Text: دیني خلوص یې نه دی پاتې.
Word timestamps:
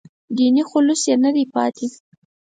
دیني 0.35 0.63
خلوص 0.69 1.01
یې 1.09 1.15
نه 1.23 1.29
دی 1.35 1.43
پاتې. 1.53 1.87